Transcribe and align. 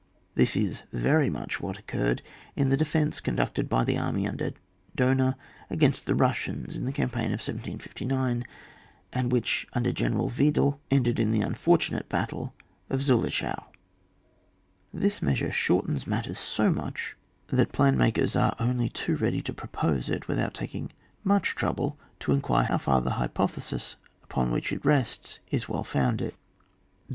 This 0.33 0.55
is 0.57 0.81
very 0.91 1.29
much 1.29 1.61
what 1.61 1.77
occurred 1.77 2.23
in 2.55 2.69
the 2.69 2.75
defence, 2.75 3.19
conducted 3.19 3.69
by 3.69 3.83
the 3.83 3.99
army 3.99 4.23
imder 4.25 4.55
Dohna 4.97 5.35
against 5.69 6.07
the 6.07 6.15
Bussians, 6.15 6.75
in 6.75 6.85
the 6.85 6.91
cam* 6.91 7.09
paign 7.09 7.25
of 7.25 7.37
1759, 7.47 8.43
and 9.13 9.31
which, 9.31 9.67
under 9.73 9.91
Gheneral 9.91 10.31
Wedel, 10.35 10.79
ended 10.89 11.19
in 11.19 11.29
the 11.29 11.41
unfortunate 11.41 12.09
battl« 12.09 12.51
of 12.89 13.01
Ziillichau. 13.01 13.65
This 14.91 15.21
measure 15.21 15.51
shortens 15.51 16.07
matters 16.07 16.39
so 16.39 16.71
much 16.71 17.11
188 17.11 17.11
ON 17.11 17.11
WAE. 17.11 17.45
[book 17.45 17.51
VI. 17.51 17.55
that 17.57 17.71
plan 17.71 17.97
makers 17.99 18.35
are 18.35 18.55
only 18.59 18.89
too 18.89 19.17
ready 19.17 19.43
to 19.43 19.53
propose 19.53 20.09
it, 20.09 20.27
without 20.27 20.55
taking 20.55 20.89
much 21.23 21.53
trouble 21.53 21.99
to 22.21 22.31
inquire 22.33 22.65
how 22.65 22.79
far 22.79 23.01
the 23.01 23.11
hypothesis 23.21 23.97
on 24.31 24.49
which 24.49 24.71
it 24.73 24.83
rests 24.83 25.37
is 25.51 25.69
well 25.69 25.83
founded. 25.83 26.33